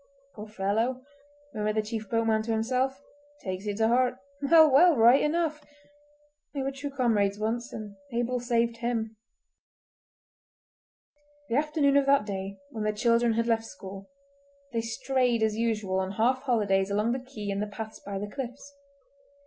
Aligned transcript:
"Poor 0.33 0.47
fellow!" 0.47 1.03
murmured 1.53 1.75
the 1.75 1.83
chief 1.83 2.09
boatman 2.09 2.41
to 2.41 2.49
himself; 2.51 3.03
"he 3.41 3.51
takes 3.51 3.67
it 3.67 3.77
to 3.77 3.87
heart. 3.87 4.15
Well, 4.41 4.67
well! 4.71 4.95
right 4.95 5.21
enough! 5.21 5.63
They 6.55 6.63
were 6.63 6.71
true 6.71 6.89
comrades 6.89 7.37
once, 7.37 7.71
and 7.71 7.97
Abel 8.11 8.39
saved 8.39 8.77
him!" 8.77 9.15
The 11.49 11.57
afternoon 11.57 11.97
of 11.97 12.07
that 12.07 12.25
day, 12.25 12.57
when 12.71 12.83
the 12.83 12.93
children 12.93 13.33
had 13.33 13.45
left 13.45 13.65
school, 13.65 14.09
they 14.73 14.81
strayed 14.81 15.43
as 15.43 15.55
usual 15.55 15.99
on 15.99 16.13
half 16.13 16.41
holidays 16.45 16.89
along 16.89 17.11
the 17.11 17.19
quay 17.19 17.51
and 17.51 17.61
the 17.61 17.67
paths 17.67 17.99
by 17.99 18.17
the 18.17 18.25
cliffs. 18.27 18.73